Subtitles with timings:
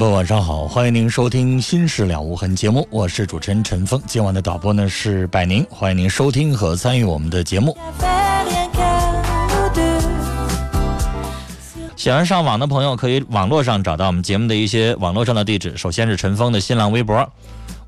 [0.00, 4.00] 朋友，晚上好，欢迎您收听《心事了无痕》节目，我是主持人陈峰。
[4.06, 7.76] 今晚的导播呢是百宁，欢迎您收听和参与我们的节目。
[11.96, 15.76] 喜欢上网的朋友可以网络上找到我们节目的一些网络上的地址。
[15.76, 17.30] 首先是陈峰的新浪微博，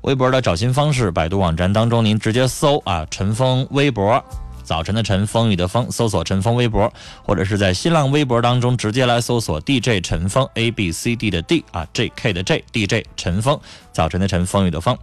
[0.01, 4.23] 微博的找新方式，百度网站当中您直接搜啊陈峰微博。
[4.63, 6.91] 早晨的晨，风雨的风，搜索陈峰微博，
[7.23, 13.59] 或者是在新浪微博当中直接来搜索 DJ 陈峰 A B C D 的 D 啊 J K 的 J DJ 陈峰，
[13.91, 14.97] 早晨的晨，风雨的风。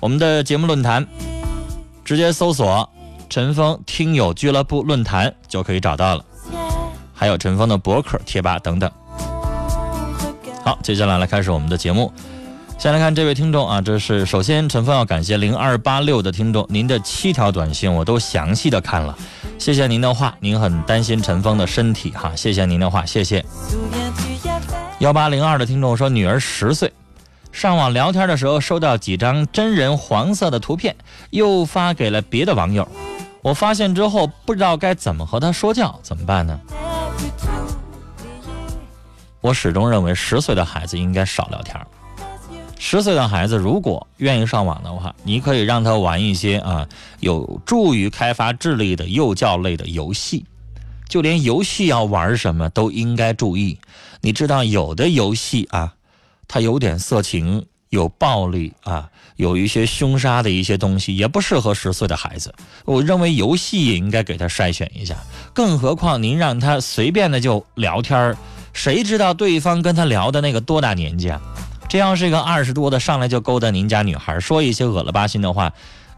[0.00, 1.06] 我们的节目论坛
[2.04, 2.88] 直接搜索
[3.28, 6.24] 陈峰听友俱乐部论坛就可以找到了，
[7.12, 8.90] 还有陈峰的博客贴吧等等。
[10.64, 12.12] 好，接下来来开始我们的节目。
[12.82, 19.16] 先来看这位听众啊，这是首先陈峰要感谢零二八六的听众，您的七条短信我都详细的看了，
[19.56, 23.44] 谢谢您的话，您很担心陈峰的身体哈，谢谢您的话，谢谢。
[24.98, 26.92] 幺八零二的听众说，女儿十岁，
[27.52, 30.96] 上网聊天的时候收到几张真人黄色的图片，
[31.30, 32.88] 又发给了别的网友，
[33.42, 36.58] 我发现之后不知道该怎么和他说教，怎么办呢？
[39.40, 41.80] 我始终认为十岁的孩子应该少聊天。
[42.84, 46.88] 十岁的孩子如果愿意上网的话，你可以让他玩一些啊
[47.20, 50.44] 有助于开发智力的幼教类的游戏，
[51.08, 53.78] 就连游戏要玩什么都应该注意。
[54.20, 55.94] 你知道有的游戏啊，
[56.48, 62.52] 它有点色情、有暴力啊，有一些凶杀的一些东西，也不适合十岁的孩子。
[62.84, 65.16] 我认为游戏也应该给他筛选一下，
[65.54, 68.36] 更何况您让他随便的就聊天
[68.72, 71.40] 谁知道对方跟他聊的那个多大年纪啊？
[71.92, 75.70] 这要是一个二十多的上来就勾搭您家女孩，说一些恶了吧心的话，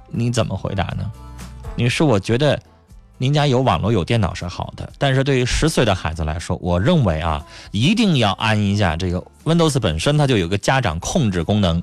[0.08, 1.10] 你怎么回答呢？
[1.74, 2.56] 女士，我觉得
[3.18, 11.82] 您家有网络有电脑是好的，但是对于十岁的孩子来说，我认为啊，一定要安一下这个 Windows 本身它就有个家长控制功能，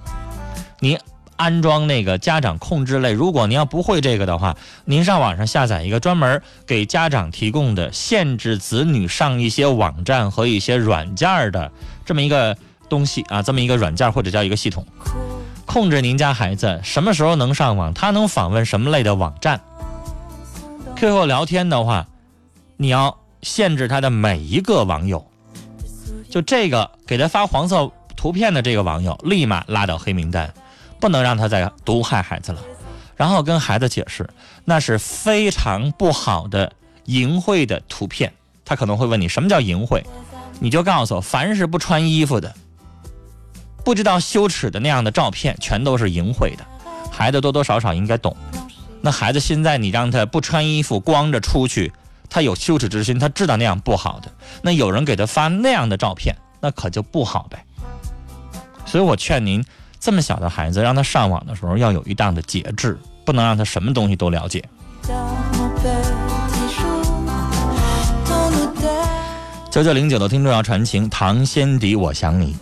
[0.80, 0.98] 你
[1.36, 4.56] 安装那个家长控制类，如果您要不会这个的话，
[4.86, 11.70] 您上网上下载一个专门给家长提供的限制子女上一些网站和一些软件的
[12.06, 12.58] 这么一个。
[12.92, 14.86] 东西啊，这么一个软件或者叫一个系统，
[15.66, 19.62] 控制您家孩子什么时候能上网，他能访问什么类的网站。
[20.98, 22.06] QQ 聊天的话，
[22.76, 25.26] 你要限制他的每一个网友，
[26.30, 30.54] 就这个给他发黄色图片的这个网友，立马拉到黑名单，
[31.00, 32.60] 不能让他再毒害孩子了。
[33.16, 34.30] 然后跟孩子解释，
[34.66, 36.74] 那是非常不好的
[37.06, 38.34] 淫秽的图片。
[38.66, 40.04] 他可能会问你什么叫淫秽，
[40.60, 42.54] 你就告诉我，凡是不穿衣服的。
[43.84, 46.66] 不知道羞耻的那样的照片，全都是淫秽的。
[47.12, 48.36] 孩子多多少少应该懂，
[49.02, 51.92] 那孩子现在你让他不穿衣服光着出去，
[52.30, 54.32] 他有羞耻之心，他知道那样不好的。
[54.62, 57.64] 那有人给他发那样的照片，那可就不好呗。
[58.86, 59.64] 所以我劝您，
[60.00, 64.64] 这么小的孩子让他上网的时候要有一档的节制，不能让他什么东西都了解。
[69.70, 72.56] 九九零九的听众要传情，唐先迪，我想你。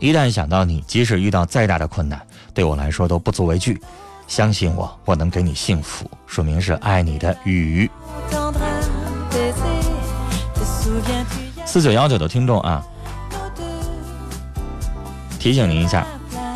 [0.00, 2.18] 一旦想到你，即使遇到再大的困难，
[2.54, 3.78] 对我来说都不足为惧。
[4.26, 6.10] 相信我，我能给你幸福。
[6.26, 7.90] 说明是爱你的雨。
[11.66, 12.82] 四九幺九的听众啊，
[15.38, 16.06] 提醒您一下，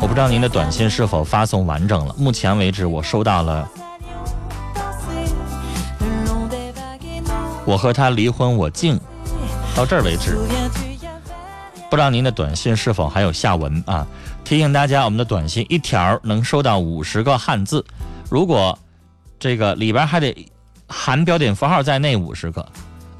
[0.01, 2.15] 我不知道您的短信是否发送完整了。
[2.17, 3.69] 目前为止，我收到了。
[7.63, 8.99] 我和他离婚，我静。
[9.75, 10.37] 到这儿为止，
[11.89, 14.05] 不知道您的短信是否还有下文啊？
[14.43, 17.85] 提醒大家，我们的短信一条能收到五十个汉字，
[18.29, 18.77] 如果
[19.39, 20.47] 这个里边还得
[20.87, 22.67] 含标点符号在内五十个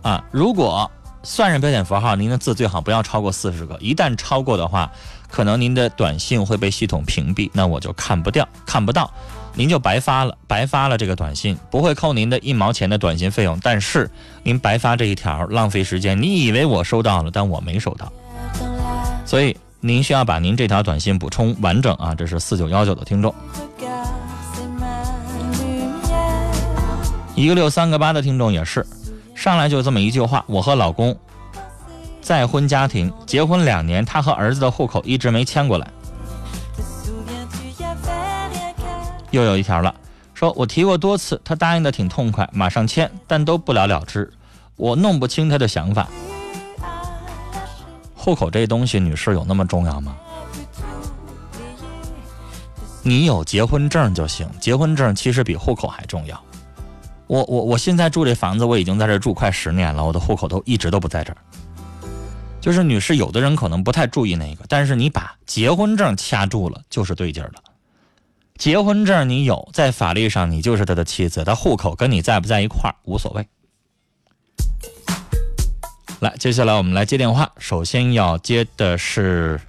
[0.02, 0.24] 啊。
[0.32, 0.90] 如果
[1.24, 3.78] 算上标点符号，您的字最好不要超过四十个。
[3.80, 4.92] 一旦超过的话，
[5.30, 9.12] 可能您的短信会被系统屏蔽，那我就看不掉，看不到。
[9.58, 14.12] 您就白发了，白发了这个短信，不会扣您的一毛钱的短信费用，但是
[14.44, 16.22] 您白发这一条浪费时间。
[16.22, 18.12] 你以为我收到了，但我没收到，
[19.26, 22.14] 所以您需要把您这条短信补充完整啊！
[22.16, 23.34] 这是四九幺九的听众，
[27.36, 28.86] 一个六三个八的听众也是，
[29.34, 31.18] 上来就这么一句话：我和老公
[32.22, 35.88] 再婚家庭，结婚两年，他和儿子的户口一直没迁过来。
[39.32, 39.94] 又有一条了，
[40.34, 44.32] 说我提过多次，他答应的挺痛快，马上签，但都不了了之。
[44.78, 46.08] 我弄不清他的想法。
[48.26, 50.18] 户口这东西，女士有那么重要吗？
[53.04, 56.44] 你有结婚证就行，结婚证其实比户口还重要。
[57.28, 61.38] 我我我现在住这房子，我已经在这住快十年了，我的户口都一直都不在这儿。
[62.60, 67.62] 就是女士，有的人可能不太注意那个，但是你把结婚证掐住了，就是对劲儿了。
[68.58, 73.48] 结婚证你有，在法律上你就是他的妻子，他户口跟你在不在一块儿无所谓。
[76.22, 79.60] 来，接下来我们来接电话，首先要接的是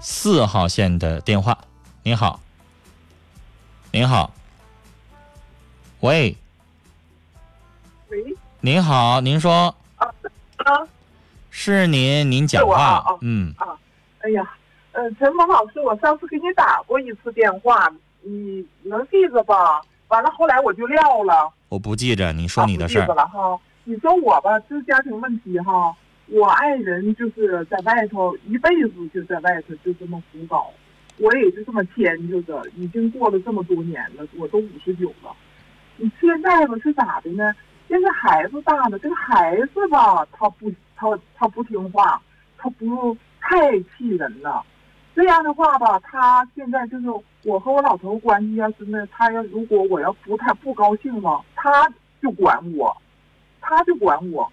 [0.00, 1.56] 四号线的电话。
[2.02, 2.40] 您好，
[3.90, 4.32] 您好，
[6.00, 6.36] 喂，
[8.08, 10.06] 喂，您好，您说啊
[10.58, 10.86] 啊，
[11.50, 13.76] 是您，您讲话，嗯啊，
[14.20, 14.42] 哎呀。
[14.94, 17.90] 嗯，陈峰老师，我上次给你打过一次电话，
[18.20, 19.80] 你能记着吧？
[20.08, 21.50] 完了，后来我就撂了。
[21.70, 23.06] 我不记着，你说你的事儿。
[23.84, 25.92] 你说我吧，这家庭问题哈，
[26.28, 30.70] 我爱人就是在外头一辈子就在外头就这么胡搞，
[31.18, 35.34] 我也就这么迁就着，已经过了这么多年了，我都五十九了。
[35.96, 37.52] 你现在吧是咋的呢？
[37.88, 42.22] 现在孩子大了，这个孩子吧，他不，他他不听话，
[42.56, 44.64] 他不太气人了。
[45.14, 47.06] 这样的话吧，他现在就是
[47.42, 51.92] 我和我老头关系要是那，他要如果我要不太不高兴了，他
[52.22, 52.96] 就管我，
[53.62, 54.52] 他就管我。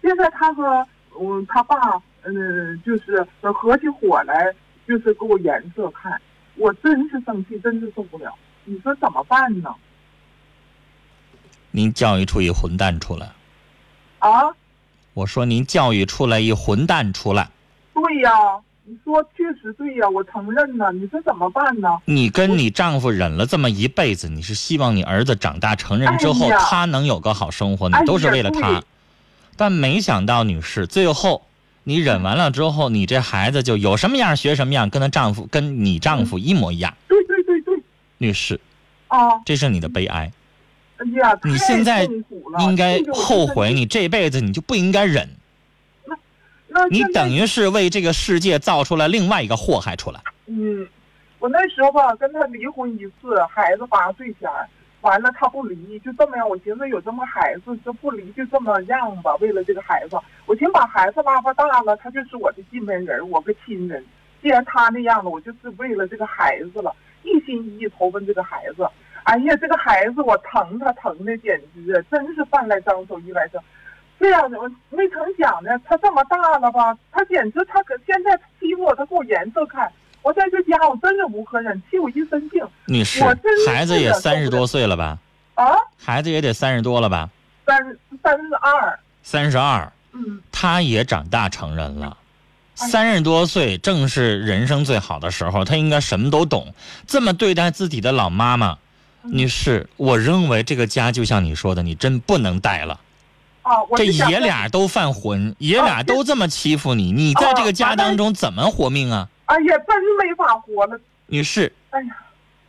[0.00, 0.86] 现在他和
[1.20, 1.76] 嗯他爸
[2.22, 4.54] 嗯就是合起伙来，
[4.86, 6.20] 就是给我颜色看，
[6.56, 8.32] 我真是生气，真是受不了。
[8.64, 9.74] 你说怎么办呢？
[11.72, 13.32] 您教育出一混蛋出来。
[14.18, 14.54] 啊？
[15.14, 17.50] 我说您教育出来一混蛋出来。
[17.94, 18.30] 对呀。
[18.84, 20.90] 你说确实对呀，我承认呢。
[20.92, 21.88] 你说怎么办呢？
[22.06, 28.82] 你跟你丈夫忍了这么一辈子，你是希望你儿子长大成人之后，他能有个好生活，你都是为了他。
[29.56, 31.46] 但没想到，女士，最后
[31.84, 36.92] 你忍完了之后，你这孩子就有什么样学什么样，跟她丈夫跟你丈夫一模一样。
[37.06, 37.82] 对对对对，
[38.18, 38.58] 女士，
[39.08, 40.32] 啊，这是你的悲哀。
[40.96, 42.08] 哎呀，你现在
[42.60, 45.28] 应该后悔，你这辈子你就不应该忍。
[46.90, 50.20] 你等于是为这个世界造出了另外一个祸害出来。
[50.46, 50.86] 嗯，
[51.38, 54.48] 我那时候吧跟他离婚一次，孩子八岁前，
[55.00, 56.48] 完了他不离，就这么样。
[56.48, 59.34] 我寻思有这么孩子就不离，就这么样吧。
[59.40, 64.04] 为了这个孩子，我寻把孩子拉巴大了，他就是我的近门人，我个亲人。
[64.42, 68.88] 既然他那样了，我就是为了这个孩子了，一心一意投奔这个孩子。
[69.24, 73.60] 哎呀，这个孩子我疼他疼的简直真是饭来张手，衣来伸。
[74.20, 76.96] 这样的，我没成想呢，他这么大了吧？
[77.10, 79.90] 他简直，他可现在欺负我，他给我颜色看。
[80.22, 82.62] 我在这家，我真是无可忍，气我一身病。
[82.84, 83.24] 女士，
[83.66, 85.18] 孩子也三十多岁了吧？
[85.54, 85.72] 啊？
[85.96, 87.30] 孩子也得三十多了吧？
[87.64, 87.78] 三
[88.22, 89.00] 三十二。
[89.22, 89.90] 三十二。
[90.12, 90.42] 嗯。
[90.52, 92.14] 他也长大成人了，
[92.74, 96.74] 三十多岁正是人生最好的时候，他应该什么都懂。
[97.06, 98.76] 这么对待自己的老妈妈，
[99.22, 103.00] 女士，我认为这个家就像你说的，你真不能待了。
[103.96, 109.28] 这爷俩都犯浑，爷俩都这么欺负你，你在这个家当中怎么活命啊？
[109.46, 111.00] 哎呀，真没法活了。
[111.26, 112.16] 女士，哎呀，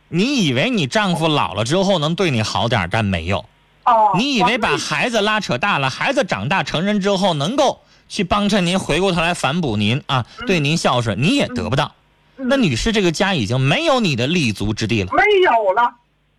[0.08, 3.44] 你以为你丈夫老了之后能对你好点，但没有。
[3.84, 11.86] 哦，你以为把孩子拉扯大了，孩子长大成人之后能够去帮衬您，回过头来反哺您啊，对您孝顺，你也得不到。
[12.36, 15.12] 嗯那女士，这个家已经没有你的立足之地了。
[15.12, 15.94] 没有了？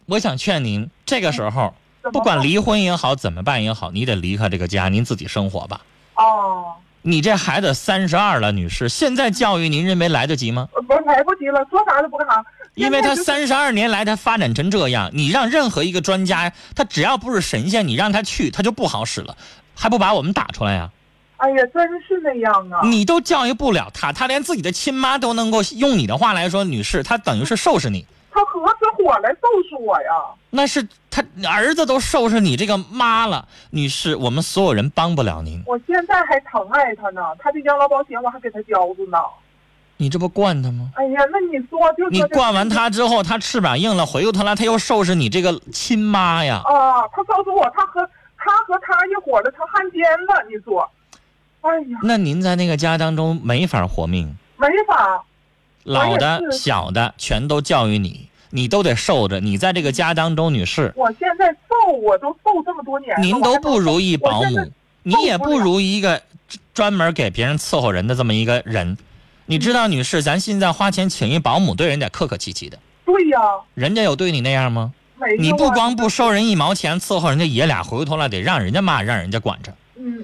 [0.06, 1.74] 我想劝您，这个时候
[2.12, 5.82] 不管离婚也好，怎么办也好，你得离开这个家，您自己生活吧。
[6.16, 10.68] 哦，你这孩子三十二了，女士，现在教育您认为来得及吗？
[10.76, 12.44] 呃不来不及了，说啥都不干啥。
[12.76, 19.38] 因为他三十二年来他发展成这样，你让任何一个专家，他只要不是神仙，你让他去，他就不好使了，
[19.76, 20.90] 还不把我们打出来呀、
[21.38, 22.82] 哎呀，真是那样啊。
[22.84, 29.38] 你都教育不了他，他连自己的亲妈都能够用你的话来说，女士，他等于是收拾你，他合起伙来收
[29.70, 30.10] 拾我呀。
[30.50, 39.18] 那是他儿子都收拾你这个妈了，女士，我们所有人帮不了您，我现在还疼爱他呢，他的养老保险我还给他交着呢。
[39.98, 40.90] 你这不惯他吗？
[40.96, 46.62] 哎呀，那你说就说你惯完他之后，他翅膀硬了，回过头来他又收拾你这个亲妈呀。
[46.66, 48.02] 啊，他告诉我他和
[48.38, 50.90] 他和他一伙的成汉奸了，你说？
[51.62, 55.24] 哎呀，那您在那个家当中没法活命，没法。
[55.84, 59.40] 老的小的全都教育你，你都得受着。
[59.40, 64.72] 你在这个家当中，女士，我现在受我都受这么多年了，您都不如一保姆，
[65.04, 66.22] 你也不如一个
[66.74, 68.98] 专门给别人伺候人的这么一个人。
[69.46, 73.40] 你知道，女士，咱现在花钱请一保姆，对人得客客气气的，对呀，
[73.74, 74.94] 人家有对你那样吗？
[75.18, 79.74] 没你不光不收人一毛钱，伺候人家爷俩，回过头来得让人家骂，让人家管着。
[79.96, 80.24] 嗯，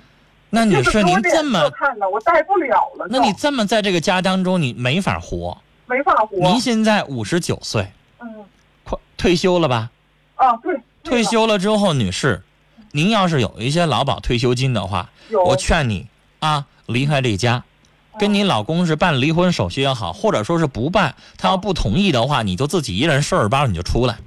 [0.49, 3.07] 那女士，这个给我您这么，看了，我待不了了。
[3.09, 5.57] 那你这么在这个家当中，你没法活。
[5.85, 6.37] 没法活。
[6.37, 8.27] 您现在五十九岁，嗯
[8.83, 9.89] 快退休了吧？
[10.35, 12.43] 啊，对，退休了之后，女士，
[12.91, 15.09] 您要是有一些劳保退休金的话，
[15.45, 16.07] 我劝你
[16.39, 17.63] 啊，离开这家，
[18.19, 24.19] 跟你老公是办离婚手续也好，或者说是不办，他要不同意的话，你就自己一人收拾包你就出来，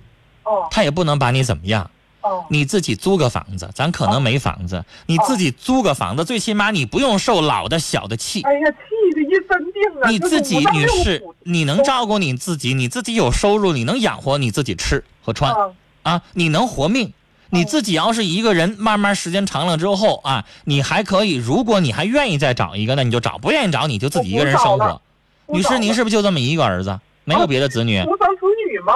[0.42, 1.88] 哦他也不能把你怎么样。
[2.22, 8.42] 哦你自己租个房子，咱可能没房子，你自己租个房子，最起码你不用受老的小的气。
[8.42, 10.08] 哎呀，气的一身病啊！
[10.08, 15.70] 你自己女士，你能照顾你自己，你自己有收入，你能养活你自己吃和穿啊
[16.02, 17.12] 啊，你能活命。
[17.54, 25.02] 你自己要是一个人，慢慢时间长了之后啊，你还可以，如果你还愿意再找一个，那你就找；不愿意找，你就自己一个人生活
[25.48, 28.02] 女士，您是不是就这么一个儿子，没有别的子女？
[28.04, 28.94] 独生子女吗？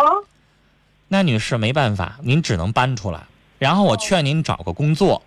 [1.09, 3.21] 那女士没办法，您只能搬出来。
[3.59, 5.23] 然后我劝您找个工作，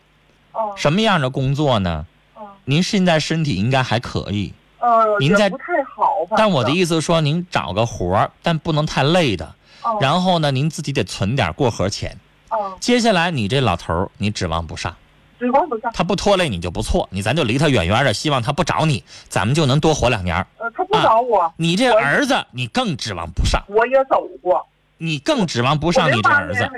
[0.51, 2.05] 哦什么样的工作呢？
[2.35, 6.35] 哦您现在身体应该还可以，呃，您在也不太好吧？
[6.37, 9.45] 但我的意思说，您找个活儿，但不能太累的。
[9.81, 12.15] 哦然后呢，您自己得存点过河钱。
[12.49, 14.93] 哦，接下来你这老头儿，你指望不上，
[15.39, 15.89] 指望不上。
[15.93, 20.45] 他不拖累你就不错，你咱就离他远远的，希望他不找你，咱们就能多活两年儿。
[20.57, 24.67] 呃，他不找我，你这儿子，你更指望不上，我也走过，
[24.99, 26.69] 你更指望不上你这儿子。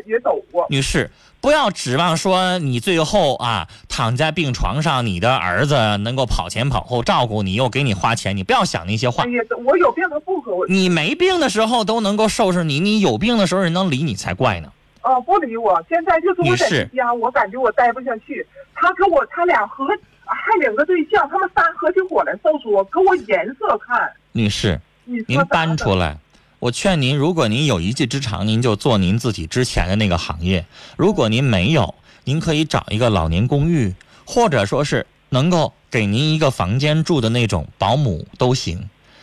[0.70, 1.10] 女士，
[1.42, 9.30] 不要指望说你最后啊躺在病床上，你的儿子能够跑前跑后照顾你，又给你花钱，你不要想那些话哎。
[9.32, 14.72] 呀，我有病他不和我，你没病的时候都能够收拾你，你有病的时候人能理你才怪呢。
[15.02, 15.84] 哦，不理我。
[15.90, 18.46] 现在就是我在家，我感觉我待不下去。
[18.76, 19.88] 他跟我，他俩合
[20.26, 24.12] 还领个对象，他们仨合起伙来收拾我，给我颜色看。
[24.32, 26.18] 女士，您搬出来。
[26.62, 30.64] 我劝您，如果您有一技之长，您就做您自己之前的那个行业；
[30.96, 38.78] 如果您没有，您可以找一个老年公寓，或者说是能够给您一个房间住的那种保姆都行。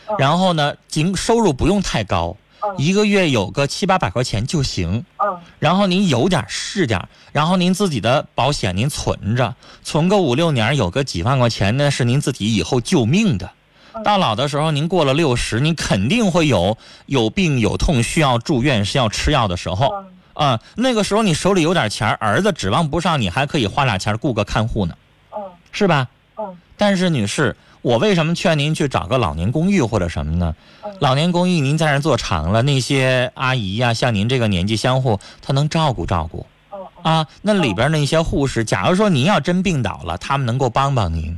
[0.09, 5.05] 嗯然后呢，仅收入不用太高，嗯一个月有个七八百块钱就行。
[5.23, 13.49] 嗯然后您有点儿是点儿，然后您自己的保险您存着，存个五六年，有个几万块钱呢，是您自己以后救命的。
[13.93, 24.95] 嗯到老的时候，您过了六十，您肯定会有有病有痛需要住院需要吃药的时候嗯啊、那个时候你手里有点钱儿，子指望不上，你还可以花俩钱儿雇个看护呢，
[25.35, 25.43] 嗯
[25.73, 26.07] 是吧？
[26.37, 30.55] 嗯但是女士，我为什么劝您去找个老年公寓或者什么呢？
[30.85, 36.45] 嗯老年公寓您在那儿做长了，那些阿姨呀、像您这个年纪相互，她能照顾照顾。
[36.71, 41.37] 嗯啊，那里边那些护士，假如说您要真病倒了，他们能够帮帮您。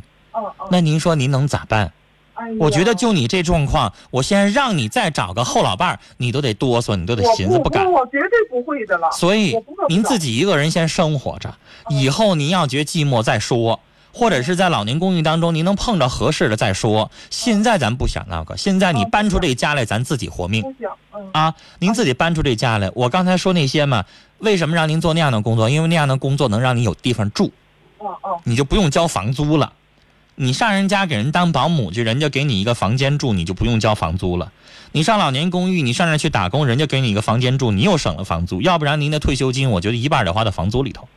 [0.70, 1.92] 那您说您能咋办？
[2.42, 7.86] 哎我觉得就你这状况，我现在让你再找个后老伴儿，你都得哆嗦，你都得寻思不敢。
[7.86, 9.12] 不我绝对不会的了。
[9.12, 9.56] 所以
[9.88, 11.54] 您自己一个人先生活着，
[11.90, 13.80] 以后您要觉寂寞再说，
[14.12, 17.12] 或者是在老年公寓当中您能碰着合适的再说。
[17.30, 20.64] 现在咱不想那个，现在你搬出这家来，咱自己活命。
[21.14, 22.90] 嗯啊，您自己搬出这家来。
[22.96, 24.04] 我刚才说那些嘛，
[24.40, 25.70] 为什么让您做那样的工作？
[25.70, 27.52] 因为那样的工作能让你有地方住，
[28.46, 29.72] 你就不用交房租了。
[30.42, 34.52] 你上人家给人当保姆去，人家给你一个房间住，你就不用交房租了。
[34.92, 38.60] 你上老年公寓，你上那去打工，人家给你一个房间住，你又省了房租。
[38.60, 41.08] 要不然您的退休金，我觉得一半得花在房租里头。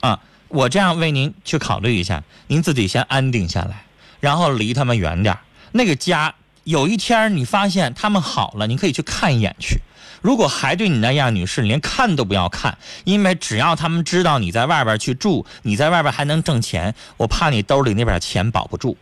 [0.00, 3.84] 啊，我这样为您去考虑一下，您自己先安定下来，
[4.18, 5.36] 然后离他们远点
[5.72, 9.80] 那个家，有一天你发现他们好了，你可以去看一眼去。
[10.20, 18.96] 如果还对你那样，女士，你连看都不要看，因为只要他们知道你在外边去住，你在外边还能挣钱，我怕你兜里那边钱保不住。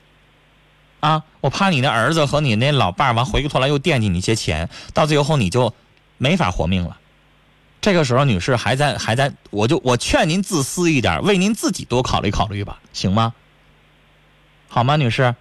[1.00, 5.74] 啊，我怕你的儿子和你那老伴儿完回过头来又惦记你一些钱，到最后你就
[6.16, 6.98] 没法活命了。
[7.82, 13.34] 这个时候，女士还在还在，我就我劝您自私一点，为您自己多考虑考虑吧，行吗？
[14.68, 15.34] 好吗，女士？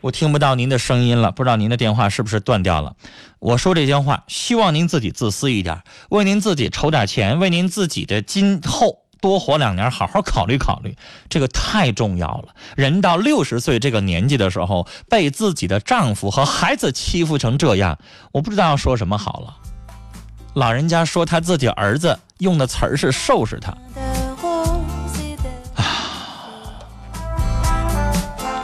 [0.00, 2.94] 我听不到您的声音了，不知道您的电话是不是断掉了。
[3.38, 10.96] 我说这些话，希望您自己自私一点，为您自己筹点钱，为您自己的今后多活两年，好好考虑考虑，
[11.28, 12.54] 这个太重要了。
[12.76, 17.98] 人到六十岁这个年纪的时候，被自己的丈夫和孩子欺负成这样，
[18.32, 19.56] 我不知道要说什么好了。
[20.54, 23.76] 老人家说他自己儿子用的词儿是收拾他，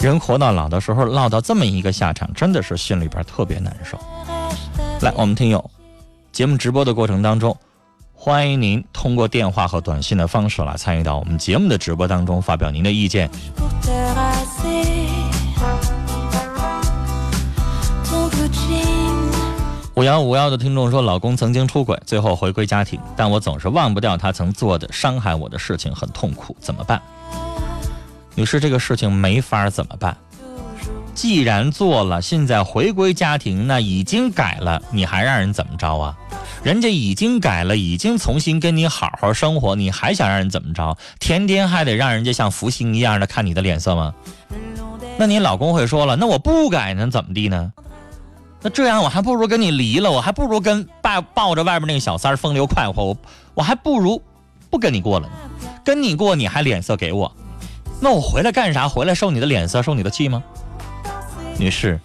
[0.07, 3.99] 人活到老的时候落到这么一个下场，真的是心里边特别难受。
[5.01, 5.69] 来，我们听友，
[6.31, 7.57] 节目直播的过程当中，
[8.15, 13.29] 欢迎您通过电话和短信的方式来参与到我们节目的直播当中，发表您的意见。
[19.97, 27.03] 五幺五幺的听众说，老公曾经出轨，最后回归家庭，但我总是忘不掉他曾做的伤害我的事情，很痛苦，怎么办？
[28.37, 30.16] 女士，这个事情没法怎么办？
[31.14, 36.14] 既然做了，现在回归家庭，那已经改了，你还让人怎么着啊？
[36.62, 40.96] 人家已经改了，已经重新跟你好好生活，你还想让人怎么着？
[41.18, 44.14] 天天还得让人家像福星一样的看你的脸色吗？
[45.16, 47.72] 那你老公会说了，那我不改呢，怎么地呢？
[48.61, 53.16] 那这样我还不如跟你离了，我还不如跟抱抱着外边那个小三儿风流快活，我
[53.55, 54.20] 我还不如
[54.68, 55.33] 不跟你过了呢。
[55.83, 57.35] 跟你过你还脸色给我，
[58.00, 58.88] 那我回来干啥？
[58.88, 60.42] 回来受你的脸色，受你的气吗？
[61.59, 61.98] 女士，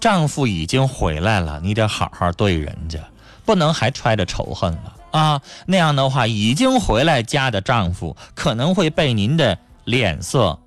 [0.00, 2.98] 丈夫已经回来了，你得好好对人家，
[3.44, 5.42] 不能还揣着仇恨了啊！
[5.66, 10.58] 那样的话，已经回来家的丈夫可能会被您的脸色，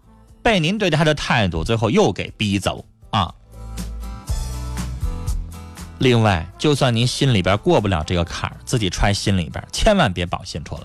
[0.44, 3.34] 被您对他的态度，最后又给逼走啊！
[5.98, 10.82] 另外，就算您心里边过不了这个坎儿，自己揣心里边，千万别表现出来。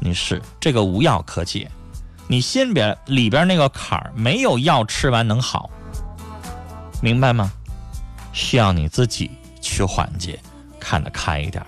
[0.00, 1.70] 女士，这个无药可解，
[2.28, 5.70] 你心边里边那个坎儿没有药吃完能好。
[7.00, 7.52] 明白吗？
[8.32, 10.38] 需要你自己去缓解，
[10.80, 11.64] 看得开一点。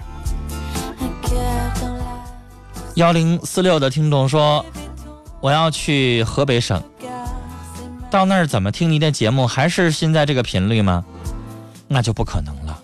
[2.97, 4.65] 幺零四六的听众说
[5.41, 6.83] ：“我要去河北省，
[8.11, 9.47] 到那儿怎么听您的节目？
[9.47, 11.05] 还是现在这个频率吗？
[11.87, 12.83] 那就不可能了。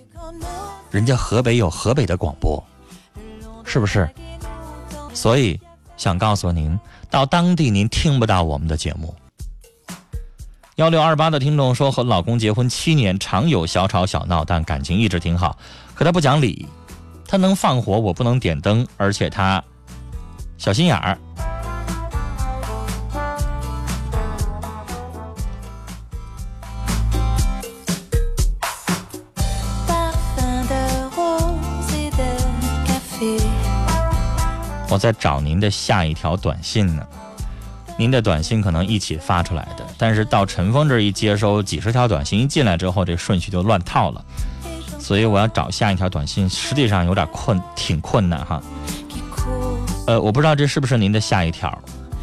[0.91, 2.63] 人家河北有河北的广播，
[3.65, 4.09] 是不是？
[5.13, 5.61] 所以
[5.97, 6.79] 想告诉您，
[7.11, 9.15] 到当地您听不到我们的节目。”
[10.77, 15.57] 幺六二八的听众说，和老公结婚七年，常有小吵小闹，但感情一直挺好。
[15.95, 16.67] 可他不讲理，
[17.29, 19.63] 他能放火，我不能点灯，而且他
[20.59, 21.17] 小心眼儿。
[34.95, 37.05] 我在找您的下一条短信呢。
[37.99, 44.25] 您的短信可能一起发出来的，但是到陈峰这一接收几十条短信一进来之后，这顺序就乱套了，
[45.01, 48.63] 所以我要找下一条短信，实际上有点困，挺困难哈。
[50.07, 51.77] 呃，我不知道这是不是您的下一条，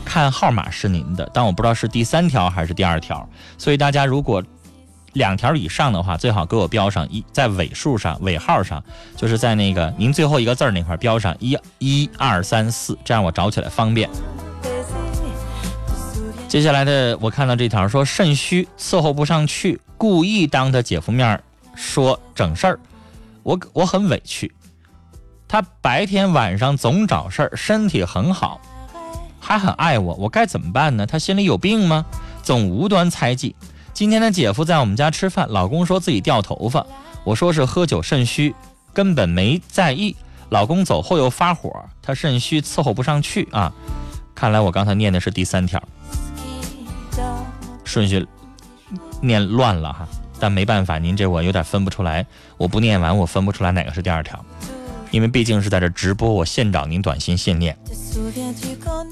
[0.06, 4.42] 看号码是您的，但我不知道是第三条还是第二条，所以大家如果
[5.14, 8.84] 两条以上的话，最好给我标上一，在尾数上尾号上，
[9.16, 14.10] 就是在那个您最后一个字儿那块标上一一二三四，这样我找起来方便。
[16.48, 21.42] 接下来的我看到这条说肾虚伺候不上去，故意当他姐夫面
[21.76, 22.80] 说整事儿，
[23.44, 24.52] 我我很委屈。
[25.48, 28.60] 他白天晚上总找事儿，身体很好，
[29.40, 31.06] 还很爱我，我该怎么办呢？
[31.06, 32.06] 他心里有病吗？
[32.42, 33.56] 总无端猜忌。
[34.02, 36.84] 今天的姐夫在我们家吃饭，老公说自己掉头发，
[37.24, 38.56] 我说是喝酒肾虚，
[38.94, 40.16] 根本没在意。
[40.50, 43.72] 老公走后又发火，他肾虚伺候不上去啊。
[44.34, 45.80] 看来我刚才念的是第三条。
[47.84, 48.26] 顺序
[49.22, 50.08] 念乱了哈。
[50.40, 52.26] 但没办法，您这我有点分不出来。
[52.58, 54.44] 我不念完，我分不出来哪个是第二条，
[55.12, 57.78] 因为毕竟是在这直播，我现找您短信现念。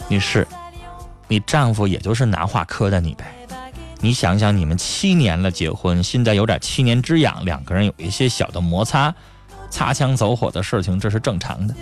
[0.07, 0.47] 女士，
[1.27, 3.35] 你丈夫也就是拿话磕的你呗。
[4.01, 9.13] 你想想，你们七年了结婚，现在有点七年之痒，两个人有一些小的摩擦，
[9.69, 11.75] 擦枪走火的事情，这是正常的。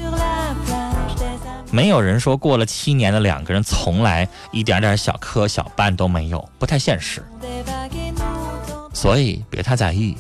[1.70, 7.24] 没有人说过了七年的两个人从来一点点小磕小绊都没有，不太现实。
[8.94, 10.18] 所以别太在意，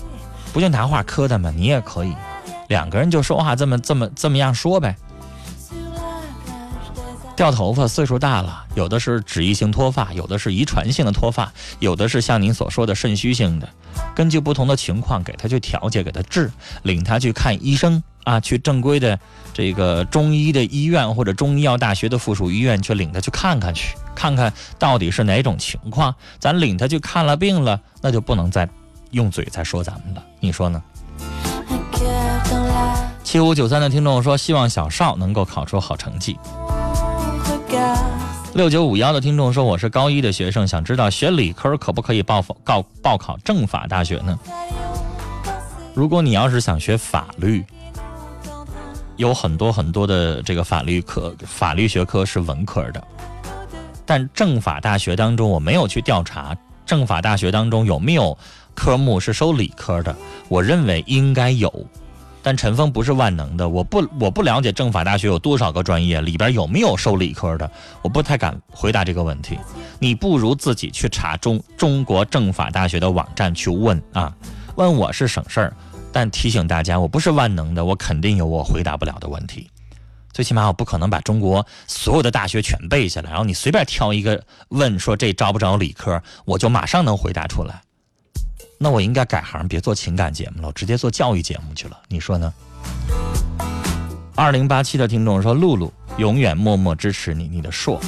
[0.54, 1.52] 不就拿话磕的吗？
[1.56, 2.14] 你也可以，
[2.68, 4.96] 两个人就说话这么这么这么样说呗。
[7.38, 13.70] 掉头发，岁数大了，有的是脂溢性脱发，有的是遗传性的脱发，有的是像您所说的肾虚性的。
[14.16, 19.20] 根据不同的情况，给他去调节，给他治，领他去看医生啊，去正规的
[19.54, 26.16] 这个中医的医院或者中医药大学的附属医院去领他去看看去，看看到底是哪种情况。
[26.40, 28.68] 咱领他去看了病了，那就不能再
[29.12, 30.82] 用嘴再说咱们了，你说呢？
[33.24, 36.36] 七五九三的听众说，希望小邵能够考出好成绩。
[38.54, 44.40] 六九五幺的听众说：“我是高一的学生，想知道学理科可不可以报报报考政法大学呢？
[45.94, 47.64] 如果你要是想学法律，
[49.16, 53.04] 有很多很多的这个法律科、法律学科是文科的，
[54.06, 58.36] 但政法大学当中我没有去调查，政法大学当中有没有
[58.74, 60.16] 科目是收理科的？
[60.50, 61.72] 我认为应该有。”
[62.42, 67.70] 但陈峰不是万能的，我不我不了解政法大学有多少个专业，里边有没有收理科的，
[68.02, 69.60] 我不太敢回答这个问题。
[70.00, 74.34] 你不如自己去查中中国政法大学的网站去问啊，
[74.76, 75.76] 问我是省事儿。
[76.14, 79.70] 但提醒大家，我不是万能的，我肯定有我回答不了的问题。
[80.32, 87.82] 最起码我不可能把中国所有的大学全背下来，然后你随便挑一个问说这招不招理科，我就马上能回答出来。
[88.78, 91.98] 那我应该改行，别做情感节目了，我直接做教育节目去了。
[92.08, 92.54] 你说呢？
[94.36, 98.00] 二零八七的听众说：“露露永远默默支持你，你的硕。”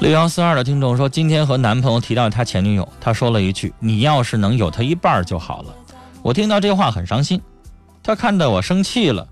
[0.00, 5.74] 六幺四二的听众说：“今天和男朋友提到他前女友，他说了一句：‘你要是能有他一半就好了。’
[6.22, 7.42] 我听到这话很伤心，
[8.00, 9.26] 他看到我生气了。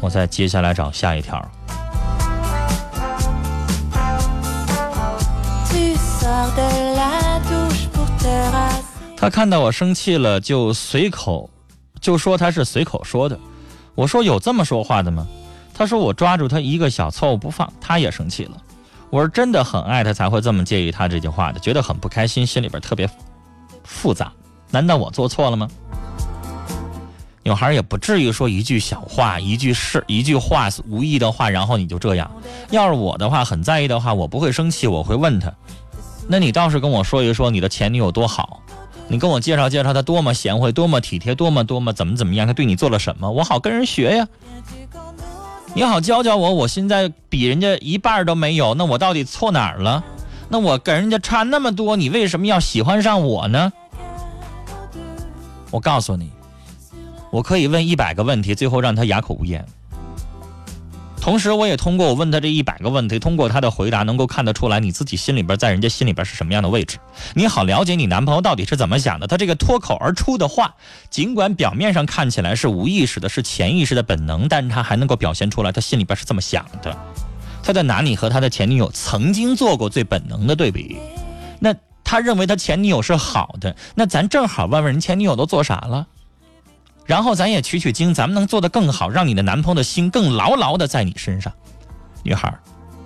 [0.00, 1.44] 我再接下来找下一条。”
[9.26, 11.50] 他看到我生气了，就随口
[12.00, 13.36] 就说他是随口说的。
[13.96, 15.26] 我说有这么说话的吗？
[15.74, 18.52] 他说我抓住他一个小错误不放，他也生气了。
[19.10, 23.10] 我是真的很爱他才会这么介意他这句话的，觉得很不开心，心里边特别
[23.82, 24.32] 复杂。
[24.70, 25.68] 难道我做错了吗？
[27.42, 32.30] 女孩也不至于说一句小话，一句是一句话无意的话，然后你就这样。
[32.70, 35.52] 要是我的话，很在意的话，我不会生气，我会问他。
[36.28, 38.62] 那你倒是跟我说一说你的前女友多好，
[39.08, 44.26] 你跟我介绍介绍她多么贤惠，多么体贴，多么多么怎么怎么样，她对你做了什么，我好跟人学呀。
[45.74, 50.02] 你好教教我，我现在比人家一半都没有，那我到底错哪儿了？
[50.48, 53.72] 那我跟人家差那么多，你为什么要喜欢上我呢？
[55.70, 56.30] 我告诉你，
[57.30, 59.66] 我可以问一百个问题，最后让他哑口无言。
[61.26, 66.98] 同时，我也通过我问他这一百个问题，通过他的回答，能够看得出来你自己心里边在人家心里边是什么样的位置。
[67.34, 69.26] 你好，了解你男朋友到底是怎么想的。
[69.26, 70.76] 他这个脱口而出的话，
[71.10, 76.96] 尽管表面上看起来是无意识的，是潜意识的本能，但是他还能够表现出来他心里边是这么想的。
[77.60, 80.96] 他在拿你和他的前女友曾经做过最本能的对比。
[81.58, 86.06] 那他认为他前女友是好的，那咱正好问问人前女友都做啥了。
[87.06, 91.52] 然后咱也取取经，咱们能做得更好，让你的男朋友的心更牢牢的在你身上。
[92.22, 92.52] 女孩，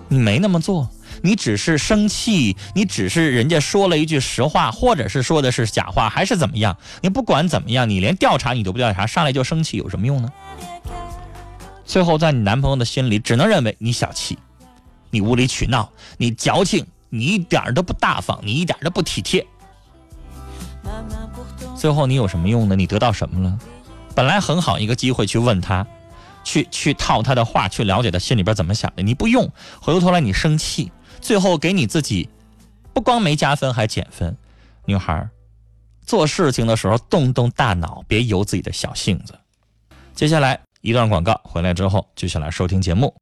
[0.07, 0.89] 你没那么做，
[1.21, 6.75] 你只是生气，你只是人家说了一句实话，或者是说的是假话，还是怎么样？
[7.01, 10.29] 你不管怎么样，你连调查你都不调查，上来就生气，有什么用呢？
[11.85, 14.39] 最后在你男朋友的心里，只能认为你小气，
[15.11, 19.45] 你无理取闹，你矫情，你一点都不大方，你一点都不体贴。
[21.77, 22.75] 最后你有什么用呢？
[22.75, 23.59] 你得到什么了？
[24.15, 25.85] 本来很好一个机会去问他，
[26.43, 29.03] 去去套他的话，去了解他心里边怎么想的。
[29.03, 29.49] 你不用，
[29.81, 32.29] 回过头来你生气，最后给你自己
[32.93, 34.35] 不光没加分还减分。
[34.85, 35.29] 女孩，
[36.05, 39.33] 做事情的时候动动大脑，别由自己的小性子。
[40.13, 43.15] 接下来一段广告，回来之后继续来收听节目。